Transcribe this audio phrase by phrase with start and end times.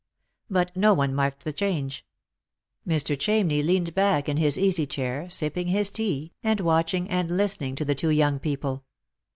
[0.49, 2.07] But no one marked the change.
[2.87, 3.15] Mr.
[3.15, 7.75] Chamney leaned back in his easy chair, sipping his tea, and watching and listen ing
[7.75, 8.83] to the two young people.